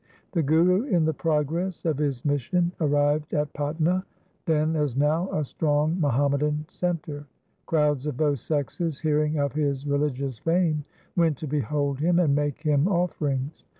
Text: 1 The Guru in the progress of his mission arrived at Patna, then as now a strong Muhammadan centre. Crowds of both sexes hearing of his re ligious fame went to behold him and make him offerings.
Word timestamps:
1 0.31 0.31
The 0.31 0.41
Guru 0.41 0.81
in 0.85 1.05
the 1.05 1.13
progress 1.13 1.85
of 1.85 1.99
his 1.99 2.25
mission 2.25 2.71
arrived 2.81 3.35
at 3.35 3.53
Patna, 3.53 4.03
then 4.47 4.75
as 4.75 4.97
now 4.97 5.31
a 5.31 5.43
strong 5.45 5.99
Muhammadan 5.99 6.65
centre. 6.71 7.27
Crowds 7.67 8.07
of 8.07 8.17
both 8.17 8.39
sexes 8.39 8.99
hearing 9.01 9.37
of 9.37 9.53
his 9.53 9.85
re 9.85 9.99
ligious 9.99 10.39
fame 10.39 10.83
went 11.15 11.37
to 11.37 11.47
behold 11.47 11.99
him 11.99 12.17
and 12.17 12.33
make 12.33 12.63
him 12.63 12.87
offerings. 12.87 13.63